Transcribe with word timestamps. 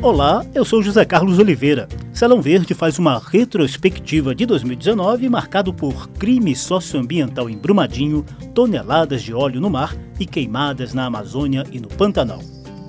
Olá, 0.00 0.46
eu 0.54 0.64
sou 0.64 0.80
José 0.80 1.04
Carlos 1.04 1.40
Oliveira. 1.40 1.88
Salão 2.14 2.40
Verde 2.40 2.72
faz 2.72 3.00
uma 3.00 3.18
retrospectiva 3.18 4.32
de 4.32 4.46
2019 4.46 5.28
marcado 5.28 5.74
por 5.74 6.08
crime 6.10 6.54
socioambiental 6.54 7.50
em 7.50 7.58
Brumadinho, 7.58 8.24
toneladas 8.54 9.22
de 9.22 9.34
óleo 9.34 9.60
no 9.60 9.68
mar 9.68 9.96
e 10.20 10.24
queimadas 10.24 10.94
na 10.94 11.06
Amazônia 11.06 11.64
e 11.72 11.80
no 11.80 11.88
Pantanal. 11.88 12.40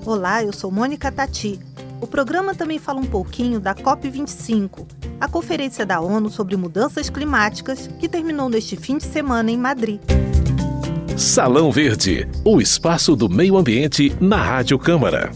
Olá, 0.06 0.44
eu 0.44 0.52
sou 0.52 0.70
Mônica 0.70 1.10
Tati. 1.10 1.58
O 2.00 2.06
programa 2.06 2.54
também 2.54 2.78
fala 2.78 3.00
um 3.00 3.06
pouquinho 3.06 3.58
da 3.58 3.74
COP25, 3.74 4.86
a 5.20 5.26
conferência 5.26 5.84
da 5.84 6.00
ONU 6.00 6.30
sobre 6.30 6.56
mudanças 6.56 7.10
climáticas 7.10 7.88
que 7.98 8.08
terminou 8.08 8.48
neste 8.48 8.76
fim 8.76 8.98
de 8.98 9.04
semana 9.04 9.50
em 9.50 9.56
Madrid. 9.56 10.00
Salão 11.16 11.72
Verde, 11.72 12.28
o 12.44 12.60
espaço 12.60 13.16
do 13.16 13.28
meio 13.28 13.58
ambiente 13.58 14.16
na 14.20 14.36
Rádio 14.36 14.78
Câmara. 14.78 15.32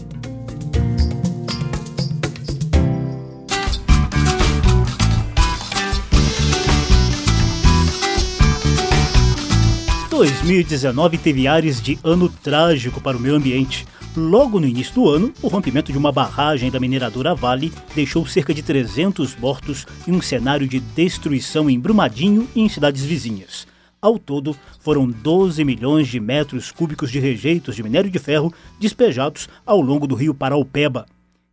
2019 10.15 11.17
teve 11.17 11.45
ares 11.45 11.81
de 11.81 11.99
ano 12.01 12.29
trágico 12.29 13.01
para 13.01 13.17
o 13.17 13.19
meio 13.19 13.35
ambiente. 13.35 13.85
Logo 14.15 14.61
no 14.61 14.65
início 14.65 14.95
do 14.95 15.09
ano, 15.09 15.33
o 15.41 15.49
rompimento 15.49 15.91
de 15.91 15.97
uma 15.97 16.09
barragem 16.09 16.71
da 16.71 16.79
mineradora 16.79 17.35
Vale 17.35 17.73
deixou 17.93 18.25
cerca 18.25 18.53
de 18.53 18.63
300 18.63 19.35
mortos 19.35 19.85
e 20.07 20.11
um 20.13 20.21
cenário 20.21 20.69
de 20.69 20.79
destruição 20.79 21.69
em 21.69 21.77
Brumadinho 21.77 22.47
e 22.55 22.61
em 22.61 22.69
cidades 22.69 23.03
vizinhas. 23.03 23.67
Ao 24.01 24.17
todo, 24.17 24.55
foram 24.79 25.05
12 25.05 25.65
milhões 25.65 26.07
de 26.07 26.17
metros 26.21 26.71
cúbicos 26.71 27.11
de 27.11 27.19
rejeitos 27.19 27.75
de 27.75 27.83
minério 27.83 28.09
de 28.09 28.17
ferro 28.17 28.53
despejados 28.79 29.49
ao 29.65 29.81
longo 29.81 30.07
do 30.07 30.15
rio 30.15 30.33
Paraupeba. 30.33 31.05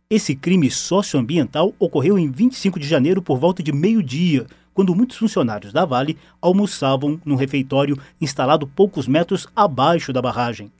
Esse 0.09 0.35
crime 0.35 0.71
socioambiental 0.71 1.73
ocorreu 1.77 2.17
em 2.17 2.31
25 2.31 2.79
de 2.79 2.87
janeiro 2.87 3.21
por 3.21 3.37
volta 3.37 3.61
de 3.61 3.73
meio-dia, 3.73 4.47
quando 4.73 4.95
muitos 4.95 5.17
funcionários 5.17 5.71
da 5.71 5.85
Vale 5.85 6.17
almoçavam 6.41 7.19
num 7.23 7.35
refeitório 7.35 7.97
instalado 8.19 8.67
poucos 8.67 9.07
metros 9.07 9.47
abaixo 9.55 10.11
da 10.11 10.21
barragem. 10.21 10.71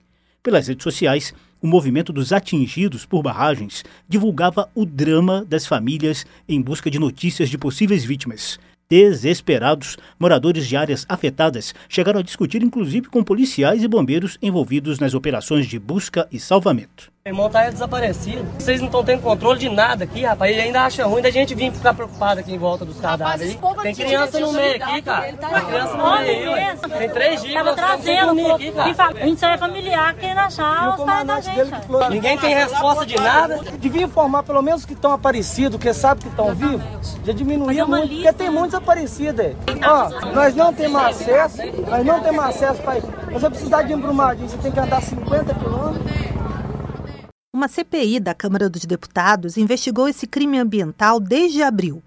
Pelas 0.41 0.67
redes 0.67 0.83
sociais, 0.83 1.33
o 1.61 1.67
movimento 1.67 2.11
dos 2.11 2.33
atingidos 2.33 3.05
por 3.05 3.23
barragens 3.23 3.85
divulgava 4.07 4.69
o 4.75 4.85
drama 4.85 5.45
das 5.47 5.65
famílias 5.65 6.25
em 6.49 6.61
busca 6.61 6.91
de 6.91 6.99
notícias 6.99 7.49
de 7.49 7.57
possíveis 7.57 8.03
vítimas. 8.03 8.59
Desesperados, 8.89 9.97
moradores 10.19 10.67
de 10.67 10.75
áreas 10.75 11.05
afetadas 11.07 11.73
chegaram 11.87 12.19
a 12.19 12.23
discutir 12.23 12.61
inclusive 12.61 13.07
com 13.07 13.23
policiais 13.23 13.81
e 13.81 13.87
bombeiros 13.87 14.37
envolvidos 14.41 14.99
nas 14.99 15.13
operações 15.13 15.65
de 15.65 15.79
busca 15.79 16.27
e 16.31 16.39
salvamento. 16.39 17.12
Meu 17.25 17.31
irmão 17.31 17.49
tá 17.49 17.69
desaparecido. 17.69 18.45
Vocês 18.59 18.81
não 18.81 18.87
estão 18.87 19.01
tendo 19.01 19.21
controle 19.21 19.57
de 19.57 19.69
nada 19.69 20.03
aqui, 20.03 20.25
rapaz. 20.25 20.51
Ele 20.51 20.59
ainda 20.59 20.81
acha 20.81 21.05
ruim 21.05 21.21
da 21.21 21.31
gente 21.31 21.55
vir 21.55 21.71
ficar 21.71 21.93
preocupado 21.93 22.41
aqui 22.41 22.53
em 22.53 22.57
volta 22.57 22.83
dos 22.83 22.99
cadáveres. 22.99 23.57
Tem 23.81 23.95
criança 23.95 24.41
no 24.41 24.51
meio 24.51 24.75
aqui, 24.75 25.01
cara. 25.01 25.31
Tem 25.31 25.65
criança 25.65 25.95
no 25.95 26.17
meio 26.19 26.51
Tem 26.97 27.09
três 27.09 27.41
dias. 27.41 27.53
Tava 27.53 27.75
trazendo 27.75 28.51
aqui, 28.51 28.73
cara. 28.73 29.15
A 29.21 29.25
gente 29.25 29.39
só 29.39 29.47
é 29.47 29.57
familiar 29.57 30.13
querendo 30.15 30.37
achar 30.39 30.99
os 30.99 31.05
pais 31.05 31.25
da 31.25 31.39
gente. 31.39 31.71
Ninguém 32.09 32.37
tem 32.37 32.55
resposta 32.55 33.05
de 33.05 33.15
nada. 33.15 33.61
Devia 33.79 34.03
informar 34.03 34.43
pelo 34.43 34.61
menos 34.61 34.83
que 34.83 34.91
estão 34.91 35.13
aparecidos, 35.13 35.79
que 35.79 35.93
sabe 35.93 36.23
que 36.23 36.27
estão 36.27 36.53
vivos. 36.53 37.17
Já 37.23 37.31
diminuía 37.31 37.85
muito, 37.85 38.09
porque 38.09 38.33
tem 38.33 38.49
muitos 38.49 38.71
desaparecidos. 38.71 39.55
Ó, 39.81 40.09
nós 40.33 40.53
não 40.53 40.73
temos 40.73 41.01
acesso, 41.01 41.57
nós 41.89 42.05
não 42.05 42.19
temos 42.19 42.43
acesso 42.43 42.81
para 42.81 42.97
isso. 42.97 43.07
Você 43.31 43.49
precisa 43.49 43.81
de 43.81 43.93
embrumadinho, 43.93 44.49
você 44.49 44.57
tem 44.57 44.73
que 44.73 44.79
andar 44.81 45.01
50 45.01 45.53
quilômetros. 45.53 46.22
Uma 47.55 47.67
CPI 47.67 48.19
da 48.19 48.33
Câmara 48.33 48.67
dos 48.67 48.83
Deputados 48.83 49.57
investigou 49.57 50.07
esse 50.07 50.25
crime 50.25 50.57
ambiental 50.57 51.19
desde 51.19 51.61
abril. 51.61 52.01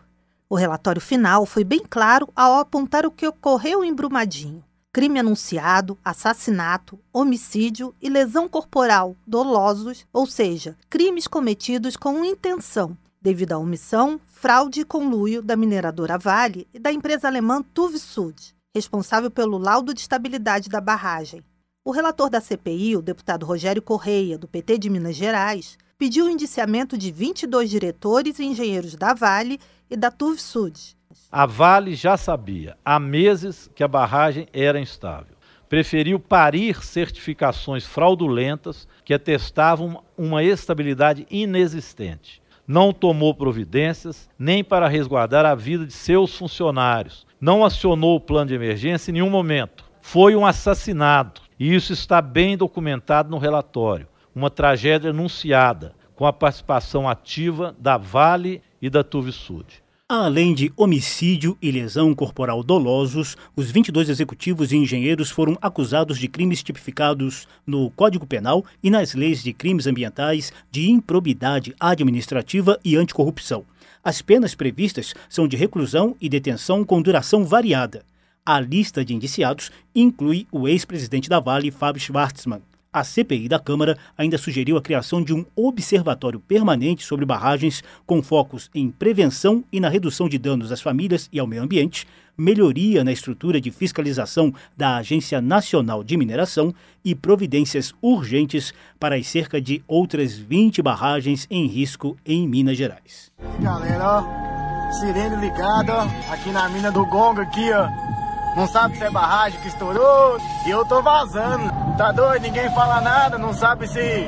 O 0.50 0.56
relatório 0.56 1.00
final 1.00 1.46
foi 1.46 1.62
bem 1.62 1.84
claro 1.88 2.28
ao 2.34 2.58
apontar 2.58 3.06
o 3.06 3.12
que 3.12 3.28
ocorreu 3.28 3.84
em 3.84 3.94
Brumadinho: 3.94 4.64
crime 4.92 5.20
anunciado, 5.20 5.96
assassinato, 6.04 6.98
homicídio 7.12 7.94
e 8.02 8.08
lesão 8.08 8.48
corporal 8.48 9.14
dolosos, 9.24 10.04
ou 10.12 10.26
seja, 10.26 10.76
crimes 10.90 11.28
cometidos 11.28 11.96
com 11.96 12.24
intenção, 12.24 12.98
devido 13.22 13.52
à 13.52 13.58
omissão, 13.58 14.20
fraude 14.26 14.80
e 14.80 14.84
conluio 14.84 15.40
da 15.40 15.54
mineradora 15.54 16.18
Vale 16.18 16.66
e 16.74 16.80
da 16.80 16.90
empresa 16.90 17.28
alemã 17.28 17.62
TUV 17.62 18.00
Sud, 18.00 18.52
responsável 18.74 19.30
pelo 19.30 19.58
laudo 19.58 19.94
de 19.94 20.00
estabilidade 20.00 20.68
da 20.68 20.80
barragem, 20.80 21.44
o 21.86 21.92
relator 21.92 22.28
da 22.28 22.40
CPI, 22.40 22.96
o 22.96 23.00
deputado 23.00 23.46
Rogério 23.46 23.80
Correia, 23.80 24.36
do 24.36 24.48
PT 24.48 24.76
de 24.76 24.90
Minas 24.90 25.14
Gerais, 25.14 25.78
pediu 25.96 26.26
o 26.26 26.28
indiciamento 26.28 26.98
de 26.98 27.12
22 27.12 27.70
diretores 27.70 28.40
e 28.40 28.44
engenheiros 28.44 28.96
da 28.96 29.14
Vale 29.14 29.60
e 29.88 29.96
da 29.96 30.10
TUVSUD. 30.10 30.96
A 31.30 31.46
Vale 31.46 31.94
já 31.94 32.16
sabia 32.16 32.76
há 32.84 32.98
meses 32.98 33.70
que 33.72 33.84
a 33.84 33.88
barragem 33.88 34.48
era 34.52 34.80
instável. 34.80 35.36
Preferiu 35.68 36.18
parir 36.18 36.84
certificações 36.84 37.86
fraudulentas 37.86 38.88
que 39.04 39.14
atestavam 39.14 40.02
uma 40.18 40.42
estabilidade 40.42 41.24
inexistente. 41.30 42.42
Não 42.66 42.92
tomou 42.92 43.32
providências 43.32 44.28
nem 44.36 44.64
para 44.64 44.88
resguardar 44.88 45.46
a 45.46 45.54
vida 45.54 45.86
de 45.86 45.92
seus 45.92 46.36
funcionários. 46.36 47.24
Não 47.40 47.64
acionou 47.64 48.16
o 48.16 48.20
plano 48.20 48.48
de 48.48 48.56
emergência 48.56 49.12
em 49.12 49.14
nenhum 49.14 49.30
momento. 49.30 49.85
Foi 50.08 50.36
um 50.36 50.46
assassinato 50.46 51.42
e 51.58 51.74
isso 51.74 51.92
está 51.92 52.22
bem 52.22 52.56
documentado 52.56 53.28
no 53.28 53.38
relatório. 53.38 54.06
Uma 54.32 54.48
tragédia 54.48 55.10
anunciada, 55.10 55.96
com 56.14 56.24
a 56.24 56.32
participação 56.32 57.08
ativa 57.08 57.74
da 57.76 57.98
Vale 57.98 58.62
e 58.80 58.88
da 58.88 59.02
Tuvisud. 59.02 59.66
Além 60.08 60.54
de 60.54 60.72
homicídio 60.76 61.58
e 61.60 61.72
lesão 61.72 62.14
corporal 62.14 62.62
dolosos, 62.62 63.36
os 63.56 63.68
22 63.68 64.08
executivos 64.08 64.70
e 64.70 64.76
engenheiros 64.76 65.28
foram 65.28 65.58
acusados 65.60 66.20
de 66.20 66.28
crimes 66.28 66.62
tipificados 66.62 67.48
no 67.66 67.90
Código 67.90 68.28
Penal 68.28 68.64
e 68.80 68.90
nas 68.90 69.12
leis 69.12 69.42
de 69.42 69.52
crimes 69.52 69.88
ambientais, 69.88 70.52
de 70.70 70.88
improbidade 70.88 71.74
administrativa 71.80 72.78
e 72.84 72.94
anticorrupção. 72.94 73.64
As 74.04 74.22
penas 74.22 74.54
previstas 74.54 75.14
são 75.28 75.48
de 75.48 75.56
reclusão 75.56 76.14
e 76.20 76.28
detenção 76.28 76.84
com 76.84 77.02
duração 77.02 77.44
variada. 77.44 78.04
A 78.48 78.60
lista 78.60 79.04
de 79.04 79.12
indiciados 79.12 79.72
inclui 79.92 80.46
o 80.52 80.68
ex-presidente 80.68 81.28
da 81.28 81.40
Vale, 81.40 81.72
Fábio 81.72 82.00
Schwartzmann. 82.00 82.62
A 82.92 83.02
CPI 83.02 83.48
da 83.48 83.58
Câmara 83.58 83.98
ainda 84.16 84.38
sugeriu 84.38 84.76
a 84.76 84.80
criação 84.80 85.20
de 85.20 85.34
um 85.34 85.44
observatório 85.56 86.38
permanente 86.38 87.04
sobre 87.04 87.26
barragens 87.26 87.82
com 88.06 88.22
focos 88.22 88.70
em 88.72 88.88
prevenção 88.88 89.64
e 89.72 89.80
na 89.80 89.88
redução 89.88 90.28
de 90.28 90.38
danos 90.38 90.70
às 90.70 90.80
famílias 90.80 91.28
e 91.32 91.40
ao 91.40 91.46
meio 91.46 91.64
ambiente, 91.64 92.06
melhoria 92.38 93.02
na 93.02 93.10
estrutura 93.10 93.60
de 93.60 93.72
fiscalização 93.72 94.54
da 94.76 94.98
Agência 94.98 95.40
Nacional 95.40 96.04
de 96.04 96.16
Mineração 96.16 96.72
e 97.04 97.16
providências 97.16 97.92
urgentes 98.00 98.72
para 99.00 99.16
as 99.16 99.26
cerca 99.26 99.60
de 99.60 99.82
outras 99.88 100.34
20 100.38 100.80
barragens 100.82 101.48
em 101.50 101.66
risco 101.66 102.16
em 102.24 102.48
Minas 102.48 102.78
Gerais. 102.78 103.32
Galera, 103.60 104.20
ó, 104.20 104.92
sirene 104.92 105.36
ligada, 105.36 106.02
aqui 106.30 106.50
na 106.50 106.68
mina 106.68 106.92
do 106.92 107.04
Gonga 107.06 107.42
aqui, 107.42 107.72
ó. 107.72 108.15
Não 108.56 108.66
sabe 108.66 108.96
se 108.96 109.04
é 109.04 109.10
barragem 109.10 109.60
que 109.60 109.68
estourou 109.68 110.38
e 110.64 110.70
eu 110.70 110.82
tô 110.86 111.02
vazando. 111.02 111.70
Tá 111.98 112.10
doido? 112.10 112.42
Ninguém 112.42 112.70
fala 112.74 113.02
nada, 113.02 113.36
não 113.36 113.52
sabe 113.52 113.86
se 113.86 114.26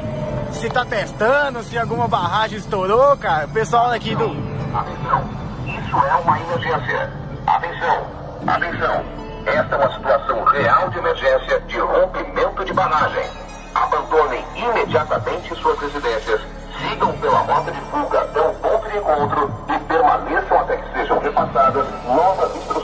se 0.53 0.69
tá 0.69 0.85
testando, 0.85 1.63
se 1.63 1.79
alguma 1.79 2.07
barragem 2.07 2.59
estourou, 2.59 3.17
cara. 3.17 3.47
O 3.47 3.51
pessoal 3.51 3.91
aqui 3.91 4.15
do. 4.15 4.27
Atenção, 4.75 5.25
isso 5.67 5.97
é 5.97 6.15
uma 6.17 6.41
emergência. 6.41 7.11
Atenção, 7.47 8.07
atenção. 8.47 9.05
Esta 9.47 9.75
é 9.75 9.79
uma 9.79 9.95
situação 9.95 10.45
real 10.45 10.91
de 10.91 10.99
emergência 10.99 11.61
de 11.61 11.79
rompimento 11.79 12.65
de 12.67 12.73
barragem. 12.75 13.31
Abandonem 13.75 14.45
imediatamente 14.57 15.55
suas 15.57 15.79
residências, 15.81 16.41
sigam 16.83 17.13
pela 17.19 17.39
rota 17.39 17.73
de 17.73 17.81
fuga 17.81 18.21
até 18.21 18.41
o 18.41 18.53
ponto 18.55 18.91
de 18.91 18.99
encontro 18.99 19.65
e 19.69 19.79
permaneçam 19.85 20.61
até 20.61 20.77
que 20.77 20.93
sejam 20.93 21.19
repassadas 21.19 21.87
novas 22.05 22.57
instruções. 22.57 22.78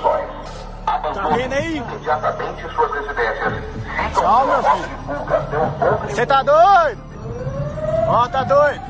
Vendo 1.32 1.52
aí? 1.52 1.76
Imediatamente 1.76 2.62
suas 2.74 2.92
residências. 2.92 3.64
Tchau, 4.14 4.46
meu 4.46 4.62
filho. 4.62 6.08
Você 6.08 6.26
tá 6.26 6.42
doido? 6.42 7.02
Ó, 8.06 8.28
tá 8.28 8.44
doido? 8.44 8.82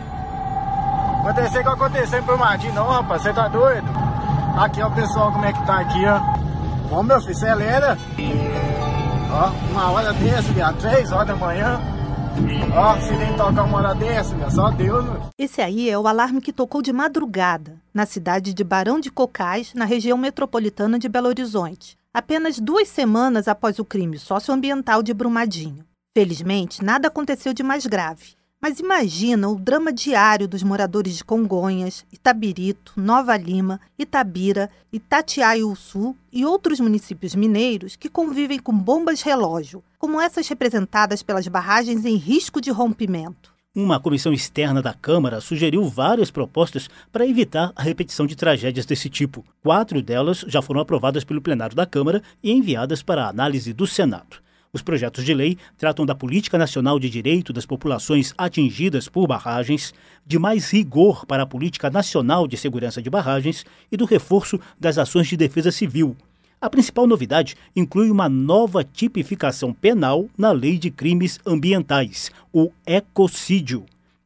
Acontecer 1.20 1.62
que 1.62 1.68
aconteceu 1.68 2.18
em 2.18 2.22
Brumadinho, 2.22 2.74
não, 2.74 2.88
rapaz. 2.88 3.22
Você 3.22 3.32
tá 3.32 3.48
doido? 3.48 3.86
Aqui, 4.58 4.82
ó, 4.82 4.88
o 4.88 4.94
pessoal, 4.94 5.32
como 5.32 5.44
é 5.44 5.52
que 5.52 5.66
tá 5.66 5.80
aqui, 5.80 6.04
ó. 6.06 6.20
Bom, 6.90 7.02
meu 7.02 7.20
filho, 7.20 7.34
você 7.34 7.46
é 7.46 7.54
lenda. 7.54 7.98
Ó, 9.30 9.72
uma 9.72 9.90
hora 9.90 10.12
dessa, 10.12 10.52
viado, 10.52 10.78
três 10.78 11.12
horas 11.12 11.28
da 11.28 11.36
manhã. 11.36 11.80
Ó, 12.76 13.00
se 13.00 13.14
nem 13.14 13.32
tocar 13.36 13.62
uma 13.62 13.78
hora 13.78 13.94
dessa, 13.94 14.34
meu, 14.34 14.50
só 14.50 14.70
Deus, 14.70 15.04
meu. 15.04 15.22
Esse 15.38 15.62
aí 15.62 15.88
é 15.88 15.98
o 15.98 16.06
alarme 16.06 16.40
que 16.40 16.52
tocou 16.52 16.82
de 16.82 16.92
madrugada, 16.92 17.76
na 17.92 18.04
cidade 18.04 18.52
de 18.52 18.64
Barão 18.64 19.00
de 19.00 19.10
Cocais, 19.10 19.72
na 19.72 19.84
região 19.84 20.18
metropolitana 20.18 20.98
de 20.98 21.08
Belo 21.08 21.28
Horizonte 21.28 21.96
apenas 22.14 22.60
duas 22.60 22.88
semanas 22.88 23.48
após 23.48 23.80
o 23.80 23.84
crime 23.84 24.16
socioambiental 24.16 25.02
de 25.02 25.12
Brumadinho. 25.12 25.84
Felizmente, 26.16 26.84
nada 26.84 27.08
aconteceu 27.08 27.52
de 27.52 27.64
mais 27.64 27.84
grave, 27.86 28.36
Mas 28.62 28.80
imagina 28.80 29.46
o 29.50 29.56
drama 29.56 29.92
diário 29.92 30.48
dos 30.48 30.62
moradores 30.62 31.16
de 31.16 31.24
Congonhas, 31.24 32.06
Itabirito, 32.10 32.94
Nova 32.96 33.36
Lima, 33.36 33.78
Itabira, 33.98 34.70
Itatiaiuçu 34.90 36.16
e 36.32 36.46
outros 36.46 36.80
municípios 36.80 37.34
mineiros 37.34 37.94
que 37.94 38.08
convivem 38.08 38.58
com 38.58 38.72
bombas 38.72 39.20
relógio, 39.20 39.84
como 39.98 40.18
essas 40.18 40.48
representadas 40.48 41.22
pelas 41.22 41.46
barragens 41.46 42.06
em 42.06 42.16
risco 42.16 42.58
de 42.58 42.70
rompimento. 42.70 43.53
Uma 43.76 43.98
comissão 43.98 44.32
externa 44.32 44.80
da 44.80 44.94
Câmara 44.94 45.40
sugeriu 45.40 45.82
várias 45.88 46.30
propostas 46.30 46.88
para 47.10 47.26
evitar 47.26 47.72
a 47.74 47.82
repetição 47.82 48.24
de 48.24 48.36
tragédias 48.36 48.86
desse 48.86 49.10
tipo. 49.10 49.44
Quatro 49.64 50.00
delas 50.00 50.44
já 50.46 50.62
foram 50.62 50.80
aprovadas 50.80 51.24
pelo 51.24 51.42
plenário 51.42 51.74
da 51.74 51.84
Câmara 51.84 52.22
e 52.40 52.52
enviadas 52.52 53.02
para 53.02 53.24
a 53.24 53.28
análise 53.28 53.72
do 53.72 53.84
Senado. 53.84 54.36
Os 54.72 54.80
projetos 54.80 55.24
de 55.24 55.34
lei 55.34 55.58
tratam 55.76 56.06
da 56.06 56.14
política 56.14 56.56
nacional 56.56 57.00
de 57.00 57.10
direito 57.10 57.52
das 57.52 57.66
populações 57.66 58.32
atingidas 58.38 59.08
por 59.08 59.26
barragens, 59.26 59.92
de 60.24 60.38
mais 60.38 60.70
rigor 60.70 61.26
para 61.26 61.42
a 61.42 61.46
política 61.46 61.90
nacional 61.90 62.46
de 62.46 62.56
segurança 62.56 63.02
de 63.02 63.10
barragens 63.10 63.66
e 63.90 63.96
do 63.96 64.04
reforço 64.04 64.56
das 64.78 64.98
ações 64.98 65.26
de 65.26 65.36
defesa 65.36 65.72
civil, 65.72 66.16
a 66.64 66.70
principal 66.70 67.06
novidade 67.06 67.56
inclui 67.76 68.10
uma 68.10 68.26
nova 68.26 68.82
tipificação 68.82 69.70
penal 69.70 70.30
na 70.36 70.50
Lei 70.50 70.78
de 70.78 70.90
Crimes 70.90 71.38
Ambientais, 71.44 72.30
o 72.50 72.70
ecocídio. 72.86 73.84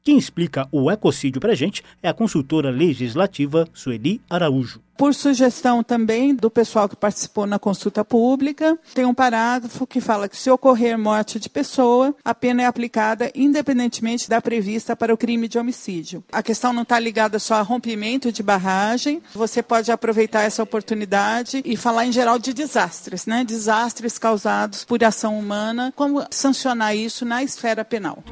Quem 0.09 0.17
explica 0.17 0.67
o 0.73 0.91
ecocídio 0.91 1.39
para 1.39 1.55
gente 1.55 1.85
é 2.03 2.09
a 2.09 2.15
consultora 2.15 2.71
legislativa 2.71 3.69
Sueli 3.75 4.23
Araújo. 4.31 4.81
Por 4.97 5.15
sugestão 5.15 5.83
também 5.83 6.35
do 6.35 6.49
pessoal 6.49 6.89
que 6.89 6.97
participou 6.97 7.45
na 7.45 7.59
consulta 7.59 8.03
pública, 8.03 8.79
tem 8.95 9.05
um 9.05 9.13
parágrafo 9.13 9.87
que 9.87 10.01
fala 10.01 10.27
que 10.27 10.35
se 10.35 10.51
ocorrer 10.51 10.99
morte 10.99 11.39
de 11.39 11.51
pessoa, 11.51 12.17
a 12.25 12.35
pena 12.35 12.63
é 12.63 12.65
aplicada 12.65 13.31
independentemente 13.35 14.31
da 14.31 14.41
prevista 14.41 14.97
para 14.97 15.13
o 15.13 15.17
crime 15.19 15.47
de 15.47 15.59
homicídio. 15.59 16.25
A 16.33 16.43
questão 16.43 16.73
não 16.73 16.85
está 16.85 16.99
ligada 16.99 17.39
só 17.39 17.57
a 17.57 17.61
rompimento 17.61 18.33
de 18.33 18.43
barragem, 18.43 19.21
você 19.35 19.63
pode 19.63 19.93
aproveitar 19.93 20.41
essa 20.45 20.63
oportunidade 20.63 21.61
e 21.67 21.77
falar 21.77 22.07
em 22.07 22.13
geral 22.13 22.39
de 22.39 22.55
desastres, 22.55 23.27
né? 23.27 23.45
Desastres 23.45 24.19
causados 24.19 24.87
por 24.87 25.05
ação 25.05 25.39
humana, 25.39 25.93
como 25.95 26.25
sancionar 26.31 26.97
isso 26.97 27.27
na 27.27 27.43
esfera 27.43 27.85
penal. 27.85 28.25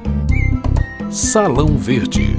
Salão 1.09 1.77
Verde. 1.77 2.35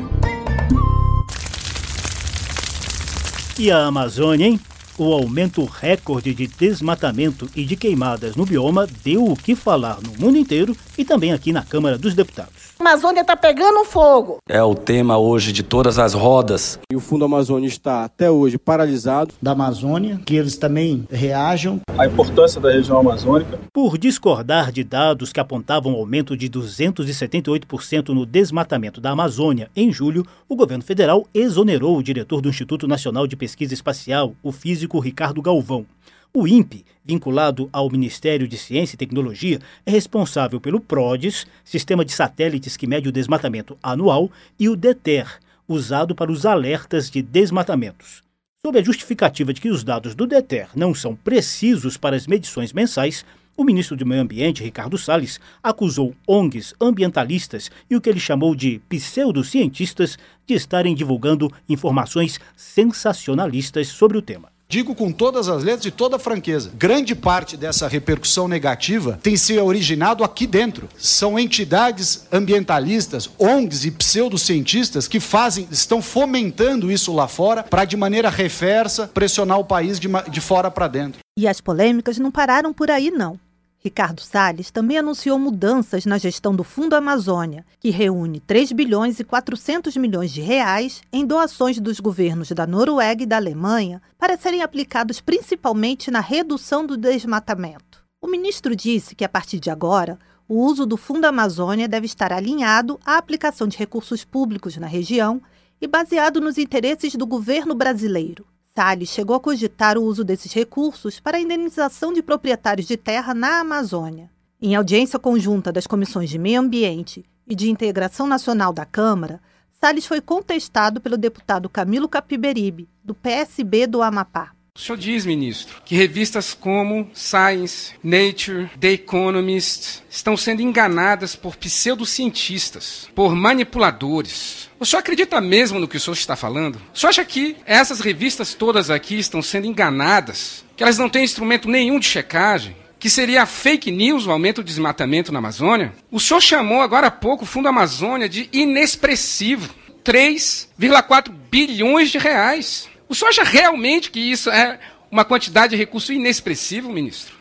E 3.58 3.70
a 3.70 3.86
Amazônia, 3.86 4.46
hein? 4.46 4.60
O 4.98 5.12
aumento 5.12 5.64
recorde 5.64 6.34
de 6.34 6.48
desmatamento 6.48 7.48
e 7.54 7.64
de 7.64 7.76
queimadas 7.76 8.34
no 8.34 8.44
bioma 8.44 8.84
deu 9.04 9.24
o 9.24 9.36
que 9.36 9.54
falar 9.54 9.98
no 10.02 10.10
mundo 10.18 10.36
inteiro 10.36 10.76
e 10.98 11.04
também 11.04 11.32
aqui 11.32 11.52
na 11.52 11.62
Câmara 11.62 11.96
dos 11.96 12.14
Deputados. 12.14 12.74
A 12.80 12.82
Amazônia 12.82 13.20
está 13.20 13.36
pegando 13.36 13.84
fogo. 13.84 14.38
É 14.48 14.60
o 14.60 14.74
tema 14.74 15.16
hoje 15.16 15.52
de 15.52 15.62
todas 15.62 16.00
as 16.00 16.14
rodas. 16.14 16.80
E 16.90 16.96
o 16.96 17.00
Fundo 17.00 17.24
Amazônia 17.24 17.68
está 17.68 18.04
até 18.04 18.28
hoje 18.28 18.58
paralisado. 18.58 19.34
Da 19.40 19.52
Amazônia, 19.52 20.20
que 20.24 20.34
eles 20.34 20.56
também 20.56 21.06
reajam. 21.10 21.80
A 21.96 22.06
importância 22.06 22.60
da 22.60 22.70
região 22.72 22.98
amazônica. 22.98 23.58
Por 23.72 23.98
discordar 23.98 24.72
de 24.72 24.82
dados 24.82 25.32
que 25.32 25.40
apontavam 25.40 25.92
aumento 25.92 26.36
de 26.36 26.48
278% 26.48 28.08
no 28.08 28.24
desmatamento 28.24 29.00
da 29.00 29.10
Amazônia 29.10 29.70
em 29.76 29.92
julho, 29.92 30.24
o 30.48 30.56
governo 30.56 30.82
federal 30.82 31.26
exonerou 31.34 31.96
o 31.96 32.02
diretor 32.02 32.40
do 32.40 32.48
Instituto 32.48 32.88
Nacional 32.88 33.26
de 33.26 33.36
Pesquisa 33.36 33.74
Espacial, 33.74 34.34
o 34.42 34.50
físico 34.50 34.87
Ricardo 34.96 35.42
Galvão. 35.42 35.84
O 36.32 36.46
INPE, 36.46 36.84
vinculado 37.04 37.68
ao 37.72 37.90
Ministério 37.90 38.46
de 38.46 38.56
Ciência 38.56 38.94
e 38.94 38.98
Tecnologia, 38.98 39.58
é 39.84 39.90
responsável 39.90 40.60
pelo 40.60 40.80
PRODES, 40.80 41.46
sistema 41.64 42.04
de 42.04 42.12
satélites 42.12 42.76
que 42.76 42.86
mede 42.86 43.08
o 43.08 43.12
desmatamento 43.12 43.76
anual, 43.82 44.30
e 44.58 44.68
o 44.68 44.76
DETER, 44.76 45.40
usado 45.66 46.14
para 46.14 46.32
os 46.32 46.46
alertas 46.46 47.10
de 47.10 47.20
desmatamentos. 47.20 48.22
Sob 48.64 48.78
a 48.78 48.82
justificativa 48.82 49.52
de 49.52 49.60
que 49.60 49.70
os 49.70 49.84
dados 49.84 50.14
do 50.14 50.26
DETER 50.26 50.68
não 50.74 50.94
são 50.94 51.14
precisos 51.14 51.96
para 51.96 52.16
as 52.16 52.26
medições 52.26 52.72
mensais, 52.72 53.24
o 53.56 53.64
ministro 53.64 53.96
do 53.96 54.06
Meio 54.06 54.22
Ambiente, 54.22 54.62
Ricardo 54.62 54.96
Salles, 54.96 55.40
acusou 55.60 56.14
ONGs 56.28 56.74
ambientalistas 56.80 57.70
e 57.90 57.96
o 57.96 58.00
que 58.00 58.08
ele 58.08 58.20
chamou 58.20 58.54
de 58.54 58.80
pseudocientistas 58.88 60.16
de 60.46 60.54
estarem 60.54 60.94
divulgando 60.94 61.52
informações 61.68 62.38
sensacionalistas 62.56 63.88
sobre 63.88 64.16
o 64.16 64.22
tema. 64.22 64.48
Digo 64.70 64.94
com 64.94 65.10
todas 65.10 65.48
as 65.48 65.64
letras 65.64 65.86
e 65.86 65.90
toda 65.90 66.18
franqueza: 66.18 66.70
grande 66.74 67.14
parte 67.14 67.56
dessa 67.56 67.88
repercussão 67.88 68.46
negativa 68.46 69.18
tem 69.22 69.34
se 69.34 69.58
originado 69.58 70.22
aqui 70.22 70.46
dentro. 70.46 70.90
São 70.98 71.38
entidades 71.38 72.26
ambientalistas, 72.30 73.30
ONGs 73.38 73.86
e 73.86 73.90
pseudocientistas 73.90 75.08
que 75.08 75.20
fazem, 75.20 75.66
estão 75.70 76.02
fomentando 76.02 76.92
isso 76.92 77.14
lá 77.14 77.26
fora 77.26 77.62
para, 77.62 77.86
de 77.86 77.96
maneira 77.96 78.28
reversa, 78.28 79.08
pressionar 79.08 79.58
o 79.58 79.64
país 79.64 79.98
de, 79.98 80.06
de 80.28 80.40
fora 80.42 80.70
para 80.70 80.86
dentro. 80.86 81.20
E 81.38 81.48
as 81.48 81.62
polêmicas 81.62 82.18
não 82.18 82.30
pararam 82.30 82.70
por 82.74 82.90
aí, 82.90 83.10
não. 83.10 83.40
Ricardo 83.80 84.20
Salles 84.20 84.72
também 84.72 84.98
anunciou 84.98 85.38
mudanças 85.38 86.04
na 86.04 86.18
gestão 86.18 86.54
do 86.54 86.64
Fundo 86.64 86.94
Amazônia, 86.94 87.64
que 87.78 87.90
reúne 87.90 88.40
3 88.40 88.72
bilhões 88.72 89.20
e 89.20 89.24
400 89.24 89.96
milhões 89.96 90.32
de 90.32 90.40
reais 90.40 91.00
em 91.12 91.24
doações 91.24 91.78
dos 91.78 92.00
governos 92.00 92.50
da 92.50 92.66
Noruega 92.66 93.22
e 93.22 93.26
da 93.26 93.36
Alemanha 93.36 94.02
para 94.18 94.36
serem 94.36 94.62
aplicados 94.62 95.20
principalmente 95.20 96.10
na 96.10 96.18
redução 96.18 96.84
do 96.84 96.96
desmatamento. 96.96 98.02
O 98.20 98.26
ministro 98.26 98.74
disse 98.74 99.14
que 99.14 99.24
a 99.24 99.28
partir 99.28 99.60
de 99.60 99.70
agora, 99.70 100.18
o 100.48 100.64
uso 100.64 100.84
do 100.84 100.96
Fundo 100.96 101.26
Amazônia 101.26 101.86
deve 101.86 102.06
estar 102.06 102.32
alinhado 102.32 102.98
à 103.06 103.16
aplicação 103.16 103.68
de 103.68 103.78
recursos 103.78 104.24
públicos 104.24 104.76
na 104.76 104.88
região 104.88 105.40
e 105.80 105.86
baseado 105.86 106.40
nos 106.40 106.58
interesses 106.58 107.14
do 107.14 107.24
governo 107.24 107.76
brasileiro. 107.76 108.44
Salles 108.78 109.08
chegou 109.08 109.34
a 109.34 109.40
cogitar 109.40 109.98
o 109.98 110.04
uso 110.04 110.22
desses 110.22 110.52
recursos 110.52 111.18
para 111.18 111.36
a 111.36 111.40
indenização 111.40 112.12
de 112.12 112.22
proprietários 112.22 112.86
de 112.86 112.96
terra 112.96 113.34
na 113.34 113.58
Amazônia. 113.58 114.30
Em 114.62 114.76
audiência 114.76 115.18
conjunta 115.18 115.72
das 115.72 115.84
comissões 115.84 116.30
de 116.30 116.38
Meio 116.38 116.60
Ambiente 116.60 117.24
e 117.44 117.56
de 117.56 117.68
Integração 117.68 118.24
Nacional 118.24 118.72
da 118.72 118.84
Câmara, 118.84 119.40
Salles 119.72 120.06
foi 120.06 120.20
contestado 120.20 121.00
pelo 121.00 121.16
deputado 121.16 121.68
Camilo 121.68 122.08
Capiberibe, 122.08 122.88
do 123.02 123.16
PSB 123.16 123.88
do 123.88 124.00
Amapá. 124.00 124.52
O 124.78 124.80
senhor 124.80 124.96
diz, 124.96 125.26
ministro, 125.26 125.74
que 125.84 125.96
revistas 125.96 126.54
como 126.54 127.10
Science, 127.12 127.94
Nature, 128.00 128.70
The 128.78 128.92
Economist 128.92 130.04
estão 130.08 130.36
sendo 130.36 130.62
enganadas 130.62 131.34
por 131.34 131.56
pseudocientistas, 131.56 133.08
por 133.12 133.34
manipuladores. 133.34 134.70
O 134.78 134.86
senhor 134.86 135.00
acredita 135.00 135.40
mesmo 135.40 135.80
no 135.80 135.88
que 135.88 135.96
o 135.96 136.00
senhor 136.00 136.14
está 136.14 136.36
falando? 136.36 136.80
O 136.94 136.96
senhor 136.96 137.10
acha 137.10 137.24
que 137.24 137.56
essas 137.66 137.98
revistas 137.98 138.54
todas 138.54 138.88
aqui 138.88 139.18
estão 139.18 139.42
sendo 139.42 139.66
enganadas? 139.66 140.64
Que 140.76 140.84
elas 140.84 140.96
não 140.96 141.08
têm 141.08 141.24
instrumento 141.24 141.68
nenhum 141.68 141.98
de 141.98 142.06
checagem? 142.06 142.76
que 143.00 143.08
seria 143.08 143.46
fake 143.46 143.92
news 143.92 144.26
o 144.26 144.32
aumento 144.32 144.60
do 144.60 144.66
desmatamento 144.66 145.30
na 145.30 145.38
Amazônia? 145.38 145.92
O 146.10 146.18
senhor 146.18 146.40
chamou 146.40 146.80
agora 146.80 147.06
há 147.06 147.10
pouco 147.12 147.44
o 147.44 147.46
Fundo 147.46 147.68
Amazônia 147.68 148.28
de 148.28 148.48
inexpressivo. 148.52 149.72
3,4 150.04 151.30
bilhões 151.30 152.10
de 152.10 152.18
reais. 152.18 152.88
O 153.08 153.14
senhor 153.14 153.30
acha 153.30 153.42
realmente 153.42 154.10
que 154.10 154.20
isso 154.20 154.50
é 154.50 154.78
uma 155.10 155.24
quantidade 155.24 155.70
de 155.70 155.76
recurso 155.76 156.12
inexpressivo, 156.12 156.92
ministro? 156.92 157.34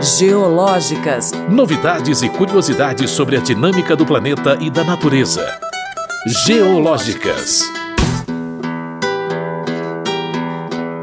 Geológicas. 0.00 1.32
Novidades 1.50 2.22
e 2.22 2.28
curiosidades 2.28 3.10
sobre 3.10 3.36
a 3.36 3.40
dinâmica 3.40 3.96
do 3.96 4.06
planeta 4.06 4.56
e 4.60 4.70
da 4.70 4.84
natureza. 4.84 5.58
Geológicas. 6.46 7.68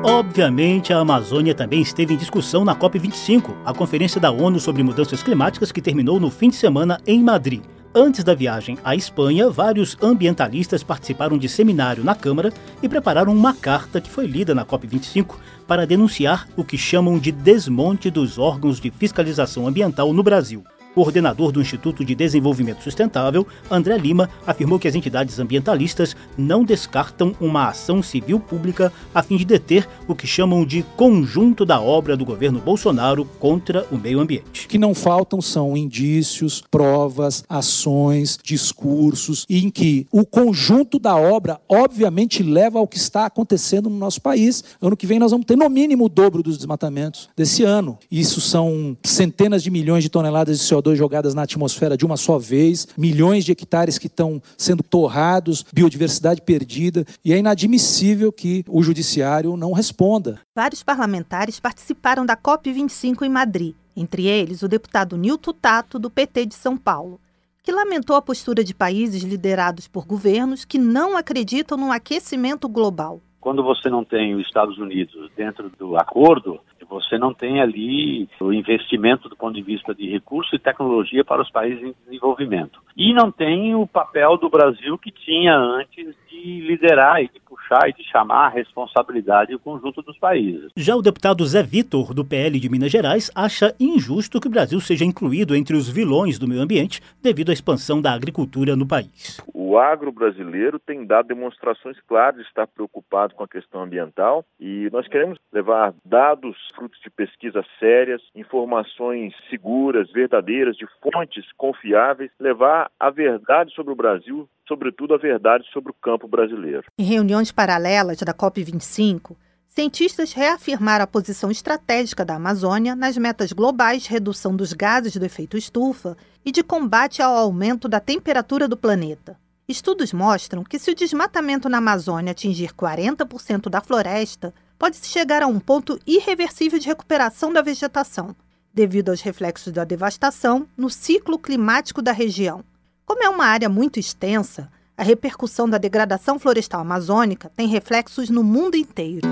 Obviamente, 0.02 0.94
a 0.94 1.00
Amazônia 1.00 1.54
também 1.54 1.82
esteve 1.82 2.14
em 2.14 2.18
discussão 2.18 2.64
na 2.64 2.74
COP25, 2.74 3.54
a 3.66 3.74
Conferência 3.74 4.22
da 4.22 4.32
ONU 4.32 4.62
sobre 4.62 4.82
Mudanças 4.82 5.22
Climáticas 5.22 5.74
que 5.74 5.82
terminou 5.82 6.22
no 6.22 6.32
fim 6.32 6.50
de 6.50 6.56
semana 6.56 7.02
em 7.06 7.22
Madrid. 7.22 7.62
Antes 8.00 8.24
da 8.24 8.36
viagem 8.36 8.78
à 8.84 8.96
Espanha, 8.96 9.50
vários 9.50 9.98
ambientalistas 10.00 10.84
participaram 10.84 11.36
de 11.36 11.50
seminário 11.50 12.04
na 12.04 12.14
Câmara 12.14 12.54
e 12.80 12.88
prepararam 12.88 13.34
uma 13.34 13.56
carta 13.56 14.00
que 14.00 14.08
foi 14.08 14.28
lida 14.28 14.54
na 14.54 14.64
COP25 14.64 15.34
para 15.66 15.88
denunciar 15.88 16.48
o 16.56 16.64
que 16.64 16.78
chamam 16.78 17.18
de 17.18 17.32
desmonte 17.32 18.12
dos 18.12 18.38
órgãos 18.38 18.80
de 18.80 18.92
fiscalização 18.92 19.68
ambiental 19.68 20.14
no 20.14 20.22
Brasil 20.22 20.64
coordenador 20.98 21.52
do 21.52 21.62
Instituto 21.62 22.04
de 22.04 22.16
Desenvolvimento 22.16 22.82
Sustentável, 22.82 23.46
André 23.70 23.96
Lima, 24.00 24.28
afirmou 24.48 24.80
que 24.80 24.88
as 24.88 24.96
entidades 24.96 25.38
ambientalistas 25.38 26.16
não 26.36 26.64
descartam 26.64 27.36
uma 27.40 27.68
ação 27.68 28.02
civil 28.02 28.40
pública 28.40 28.92
a 29.14 29.22
fim 29.22 29.38
de 29.38 29.46
deter 29.46 29.88
o 30.08 30.16
que 30.16 30.26
chamam 30.26 30.66
de 30.66 30.82
conjunto 30.96 31.64
da 31.64 31.80
obra 31.80 32.18
do 32.18 32.26
governo 32.26 32.60
Bolsonaro 32.60 33.26
contra 33.38 33.86
o 33.92 33.96
meio 33.96 34.20
ambiente. 34.20 34.68
Que 34.68 34.80
não 34.80 34.96
faltam 34.96 35.40
são 35.40 35.78
indícios, 35.78 36.64
provas, 36.72 37.44
ações, 37.48 38.40
discursos, 38.44 39.46
em 39.48 39.70
que 39.70 40.08
o 40.12 40.26
conjunto 40.26 40.98
da 40.98 41.16
obra, 41.16 41.62
obviamente, 41.70 42.42
leva 42.42 42.80
ao 42.80 42.88
que 42.88 42.98
está 42.98 43.28
acontecendo 43.28 43.88
no 43.88 43.98
nosso 43.98 44.20
país. 44.20 44.64
Ano 44.82 44.98
que 44.98 45.06
vem 45.06 45.20
nós 45.20 45.30
vamos 45.30 45.46
ter 45.46 45.56
no 45.56 45.70
mínimo 45.70 46.06
o 46.06 46.10
dobro 46.10 46.42
dos 46.42 46.58
desmatamentos 46.58 47.30
desse 47.38 47.62
ano. 47.62 48.00
Isso 48.10 48.42
são 48.42 48.98
centenas 49.04 49.62
de 49.62 49.70
milhões 49.70 50.04
de 50.04 50.10
toneladas 50.10 50.58
de 50.58 50.66
CO2 50.66 50.87
CO2 50.88 50.96
jogadas 50.96 51.34
na 51.34 51.44
atmosfera 51.44 51.98
de 51.98 52.06
uma 52.06 52.18
só 52.18 52.38
vez, 52.38 52.88
milhões 52.98 53.44
de 53.44 53.52
hectares 53.52 53.98
que 53.98 54.08
estão 54.08 54.42
sendo 54.58 54.84
torrados, 54.84 55.66
biodiversidade 55.74 56.42
perdida, 56.42 57.06
e 57.24 57.34
é 57.34 57.38
inadmissível 57.38 58.32
que 58.32 58.64
o 58.68 58.82
judiciário 58.82 59.58
não 59.58 59.74
responda. 59.74 60.40
Vários 60.56 60.84
parlamentares 60.84 61.60
participaram 61.60 62.26
da 62.26 62.38
COP25 62.38 63.24
em 63.24 63.30
Madrid, 63.30 63.76
entre 63.96 64.28
eles 64.28 64.62
o 64.62 64.68
deputado 64.68 65.18
Nilton 65.18 65.54
Tato, 65.54 66.00
do 66.00 66.10
PT 66.10 66.48
de 66.48 66.56
São 66.56 66.78
Paulo 66.78 67.20
que 67.64 67.72
lamentou 67.74 68.16
a 68.16 68.22
postura 68.22 68.64
de 68.64 68.74
países 68.74 69.24
liderados 69.24 69.90
por 69.90 70.06
governos 70.06 70.64
que 70.64 70.78
não 70.78 71.18
acreditam 71.18 71.78
no 71.78 71.92
aquecimento 71.92 72.70
global. 72.70 73.20
Quando 73.42 73.62
você 73.62 73.90
não 73.90 74.06
tem 74.06 74.36
os 74.36 74.46
Estados 74.46 74.78
Unidos 74.78 75.30
dentro 75.36 75.70
do 75.78 75.98
acordo, 75.98 76.62
você 76.90 77.18
não 77.18 77.34
tem 77.34 77.62
ali 77.62 78.30
o 78.40 78.54
investimento 78.54 79.28
do 79.30 79.36
ponto 79.36 79.56
de 79.56 79.62
vista 79.62 79.94
de 79.94 80.10
recurso 80.10 80.56
e 80.56 80.60
tecnologia 80.60 81.24
para 81.24 81.42
os 81.42 81.52
países 81.52 81.84
em 81.84 81.96
desenvolvimento. 82.06 82.82
E 82.96 83.14
não 83.14 83.32
tem 83.32 83.76
o 83.76 83.86
papel 83.86 84.38
do 84.38 84.50
Brasil 84.50 84.98
que 84.98 85.12
tinha 85.12 85.56
antes 85.56 86.16
de 86.30 86.62
liderar 86.62 87.22
e 87.22 87.28
de 87.28 87.40
puxar 87.68 87.90
e 87.90 87.94
de 87.94 88.04
chamar 88.10 88.48
a 88.48 88.50
responsabilidade 88.50 89.54
o 89.54 89.60
conjunto 89.60 90.02
dos 90.02 90.18
países. 90.18 90.72
Já 90.76 90.96
o 90.96 91.02
deputado 91.02 91.46
Zé 91.46 91.62
Vitor, 91.62 92.14
do 92.14 92.24
PL 92.24 92.60
de 92.60 92.70
Minas 92.70 92.92
Gerais, 92.92 93.30
acha 93.36 93.76
injusto 93.80 94.40
que 94.40 94.48
o 94.48 94.52
Brasil 94.52 94.80
seja 94.80 95.04
incluído 95.04 95.56
entre 95.56 95.76
os 95.76 95.90
vilões 95.90 96.40
do 96.40 96.48
meio 96.48 96.62
ambiente 96.62 97.02
devido 97.22 97.50
à 97.50 97.54
expansão 97.54 98.02
da 98.02 98.14
agricultura 98.14 98.76
no 98.76 98.88
país. 98.88 99.42
O 99.54 99.78
agro 99.78 100.12
brasileiro 100.12 100.80
tem 100.80 101.06
dado 101.06 101.28
demonstrações 101.28 102.00
claras 102.08 102.38
de 102.38 102.48
estar 102.48 102.68
preocupado 102.68 103.36
com 103.36 103.44
a 103.44 103.48
questão 103.48 103.82
ambiental 103.82 104.46
e 104.60 104.90
nós 104.92 105.08
queremos 105.08 105.38
levar 105.52 105.94
dados, 106.06 106.56
frutos 106.76 107.00
de 107.02 107.10
pesquisa 107.10 107.64
sérias, 107.80 108.22
informações 108.34 109.34
seguras, 109.50 110.12
verdadeiras, 110.12 110.78
de 110.78 110.86
fontes 111.02 111.46
confiáveis, 111.58 112.32
levar 112.40 112.90
a 113.00 113.10
verdade 113.10 113.74
sobre 113.74 113.92
o 113.92 113.96
Brasil 113.96 114.48
sobretudo, 114.68 115.14
a 115.14 115.18
verdade 115.18 115.66
sobre 115.72 115.92
o 115.92 115.96
campo 115.96 116.28
brasileiro. 116.28 116.84
Em 117.00 117.04
reuniões 117.04 117.52
paralelas 117.58 118.20
da 118.20 118.36
COP25, 118.36 119.36
cientistas 119.68 120.32
reafirmaram 120.32 121.04
a 121.04 121.08
posição 121.08 121.50
estratégica 121.50 122.24
da 122.24 122.36
Amazônia 122.36 122.96
nas 122.96 123.18
metas 123.18 123.52
globais 123.52 124.04
de 124.04 124.12
redução 124.12 124.56
dos 124.56 124.74
gases 124.74 125.16
do 125.16 125.26
efeito 125.26 125.58
estufa 125.58 126.16
e 126.46 126.52
de 126.52 126.62
combate 126.62 127.20
ao 127.20 127.36
aumento 127.36 127.88
da 127.88 128.00
temperatura 128.00 128.68
do 128.68 128.78
planeta. 128.78 129.40
Estudos 129.68 130.14
mostram 130.14 130.64
que, 130.64 130.78
se 130.78 130.92
o 130.92 130.96
desmatamento 130.96 131.68
na 131.68 131.80
Amazônia 131.80 132.30
atingir 132.30 132.74
40% 132.74 133.70
da 133.70 133.82
floresta, 133.82 134.54
pode-se 134.78 135.08
chegar 135.08 135.42
a 135.42 135.48
um 135.48 135.60
ponto 135.60 136.00
irreversível 136.06 136.78
de 136.78 136.86
recuperação 136.86 137.52
da 137.52 137.64
vegetação, 137.64 138.36
devido 138.72 139.10
aos 139.10 139.22
reflexos 139.22 139.74
da 139.74 139.84
devastação 139.84 140.68
no 140.78 140.92
ciclo 140.92 141.40
climático 141.40 142.04
da 142.04 142.12
região. 142.12 142.64
Como 143.04 143.24
é 143.24 143.28
uma 143.28 143.46
área 143.46 143.68
muito 143.68 144.00
extensa, 144.00 144.70
a 144.98 145.04
repercussão 145.04 145.70
da 145.70 145.78
degradação 145.78 146.40
florestal 146.40 146.82
amazônica 146.82 147.52
tem 147.56 147.68
reflexos 147.68 148.30
no 148.32 148.44
mundo 148.44 148.76
inteiro. 148.76 149.28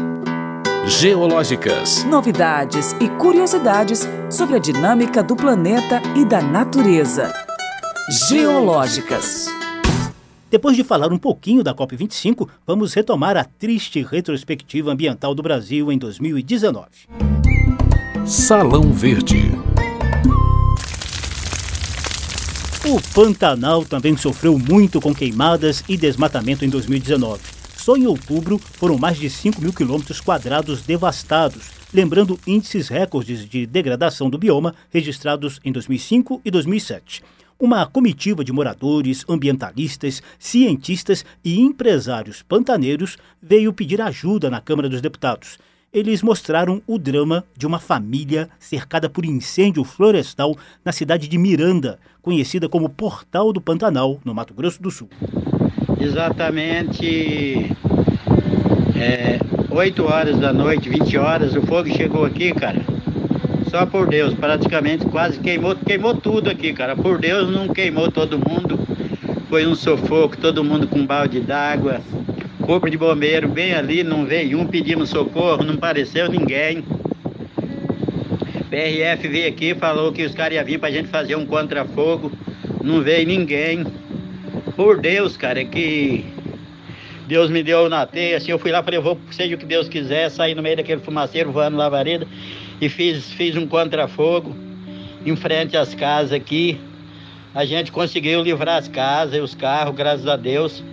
Geológicas. 0.85 2.03
Novidades 2.03 2.93
e 3.01 3.09
curiosidades 3.17 4.07
sobre 4.29 4.57
a 4.57 4.59
dinâmica 4.59 5.23
do 5.23 5.35
planeta 5.35 5.99
e 6.15 6.23
da 6.23 6.39
natureza. 6.39 7.33
Geológicas. 8.29 9.47
Depois 10.51 10.75
de 10.75 10.83
falar 10.83 11.11
um 11.11 11.17
pouquinho 11.17 11.63
da 11.63 11.73
COP25, 11.73 12.47
vamos 12.67 12.93
retomar 12.93 13.35
a 13.35 13.43
triste 13.43 14.03
retrospectiva 14.03 14.91
ambiental 14.91 15.33
do 15.33 15.41
Brasil 15.41 15.91
em 15.91 15.97
2019. 15.97 16.87
Salão 18.27 18.93
Verde. 18.93 19.51
O 22.87 23.01
Pantanal 23.15 23.83
também 23.83 24.15
sofreu 24.15 24.59
muito 24.59 25.01
com 25.01 25.11
queimadas 25.11 25.83
e 25.89 25.97
desmatamento 25.97 26.63
em 26.63 26.69
2019. 26.69 27.41
Só 27.75 27.97
em 27.97 28.05
outubro 28.05 28.59
foram 28.59 28.95
mais 28.95 29.17
de 29.17 29.27
5 29.27 29.59
mil 29.59 29.73
quilômetros 29.73 30.21
quadrados 30.21 30.83
devastados, 30.83 31.71
lembrando 31.91 32.39
índices 32.45 32.87
recordes 32.87 33.49
de 33.49 33.65
degradação 33.65 34.29
do 34.29 34.37
bioma 34.37 34.75
registrados 34.91 35.59
em 35.65 35.71
2005 35.71 36.41
e 36.45 36.51
2007. 36.51 37.23
Uma 37.59 37.87
comitiva 37.87 38.43
de 38.43 38.53
moradores, 38.53 39.25
ambientalistas, 39.27 40.21
cientistas 40.37 41.25
e 41.43 41.59
empresários 41.59 42.43
pantaneiros 42.43 43.17
veio 43.41 43.73
pedir 43.73 43.99
ajuda 43.99 44.47
na 44.47 44.61
Câmara 44.61 44.87
dos 44.87 45.01
Deputados 45.01 45.57
eles 45.95 46.21
mostraram 46.21 46.81
o 46.85 46.99
drama 46.99 47.45
de 47.55 47.65
uma 47.65 47.79
família 47.79 48.49
cercada 48.59 49.09
por 49.09 49.23
incêndio 49.23 49.85
florestal 49.85 50.53
na 50.83 50.91
cidade 50.91 51.25
de 51.25 51.37
Miranda, 51.37 51.97
conhecida 52.21 52.67
como 52.67 52.89
Portal 52.89 53.53
do 53.53 53.61
Pantanal, 53.61 54.19
no 54.25 54.35
Mato 54.35 54.53
Grosso 54.53 54.83
do 54.83 54.91
Sul. 54.91 55.07
Exatamente 55.97 57.71
é, 58.93 59.39
8 59.71 60.03
horas 60.03 60.37
da 60.37 60.51
noite, 60.51 60.89
20 60.89 61.17
horas, 61.17 61.55
o 61.55 61.61
fogo 61.61 61.87
chegou 61.87 62.25
aqui, 62.25 62.53
cara. 62.53 62.81
Só 63.71 63.85
por 63.85 64.09
Deus, 64.09 64.33
praticamente 64.33 65.05
quase 65.05 65.39
queimou, 65.39 65.77
queimou 65.77 66.13
tudo 66.13 66.49
aqui, 66.49 66.73
cara. 66.73 66.97
Por 66.97 67.19
Deus 67.19 67.49
não 67.49 67.69
queimou 67.69 68.11
todo 68.11 68.37
mundo. 68.37 68.77
Foi 69.49 69.65
um 69.65 69.73
sufoco, 69.73 70.35
todo 70.35 70.61
mundo 70.61 70.87
com 70.87 71.05
balde 71.05 71.39
d'água, 71.39 72.01
corpo 72.65 72.89
de 72.89 72.97
bombeiro 72.97 73.47
bem 73.47 73.75
ali, 73.75 74.03
não 74.03 74.25
veio 74.25 74.59
um 74.59 74.65
pedindo 74.65 75.05
socorro, 75.05 75.63
não 75.63 75.75
apareceu 75.75 76.27
ninguém. 76.27 76.83
PRF 78.69 79.27
veio 79.27 79.47
aqui, 79.47 79.75
falou 79.75 80.11
que 80.11 80.25
os 80.25 80.33
caras 80.33 80.55
iam 80.55 80.65
vir 80.65 80.79
pra 80.79 80.89
gente 80.89 81.07
fazer 81.07 81.35
um 81.35 81.45
contrafogo, 81.45 82.31
não 82.83 83.01
veio 83.01 83.27
ninguém. 83.27 83.85
Por 84.75 84.99
Deus, 84.99 85.37
cara, 85.37 85.61
é 85.61 85.65
que 85.65 86.25
Deus 87.27 87.51
me 87.51 87.61
deu 87.61 87.87
na 87.87 88.05
teia, 88.05 88.37
assim, 88.37 88.49
eu 88.49 88.57
fui 88.57 88.71
lá, 88.71 88.81
falei, 88.81 88.99
vou, 88.99 89.17
seja 89.29 89.55
o 89.55 89.57
que 89.59 89.65
Deus 89.65 89.87
quiser, 89.87 90.29
saí 90.31 90.55
no 90.55 90.63
meio 90.63 90.77
daquele 90.77 91.01
fumaceiro 91.01 91.51
voando 91.51 91.77
lavareda 91.77 92.27
e 92.81 92.89
fiz, 92.89 93.31
fiz 93.31 93.55
um 93.55 93.67
contrafogo 93.67 94.55
em 95.23 95.35
frente 95.35 95.77
às 95.77 95.93
casas 95.93 96.33
aqui. 96.33 96.79
A 97.53 97.63
gente 97.63 97.91
conseguiu 97.91 98.41
livrar 98.41 98.77
as 98.77 98.87
casas 98.87 99.35
e 99.35 99.39
os 99.39 99.53
carros, 99.53 99.95
graças 99.95 100.27
a 100.27 100.35
Deus 100.35 100.83